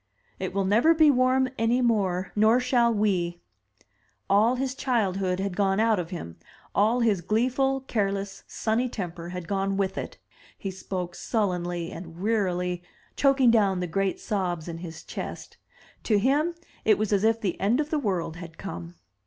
"It 0.39 0.51
will 0.51 0.65
never 0.65 0.95
be 0.95 1.11
warm 1.11 1.47
any 1.59 1.79
more, 1.79 2.31
nor 2.35 2.59
shall 2.59 2.91
we." 2.91 3.39
All 4.31 4.55
his 4.55 4.73
childhood 4.73 5.39
had 5.39 5.55
gone 5.55 5.79
out 5.79 5.99
of 5.99 6.09
him, 6.09 6.37
all 6.73 7.01
his 7.01 7.21
gleeful, 7.21 7.81
careless, 7.81 8.43
sunny 8.47 8.89
temper 8.89 9.29
had 9.29 9.47
gone 9.47 9.77
with 9.77 9.99
it; 9.99 10.17
he 10.57 10.71
spoke 10.71 11.13
sullenly 11.13 11.91
and 11.91 12.19
wearily, 12.19 12.81
choking 13.15 13.51
down 13.51 13.79
the 13.79 13.85
great 13.85 14.19
sobs 14.19 14.67
in 14.67 14.79
his 14.79 15.03
chest. 15.03 15.57
To 16.05 16.17
him 16.17 16.55
it 16.83 16.97
was 16.97 17.13
as 17.13 17.23
if 17.23 17.39
the 17.39 17.59
end 17.61 17.79
of 17.79 17.91
the 17.91 17.99
world 17.99 18.37
had 18.37 18.57
come. 18.57 18.95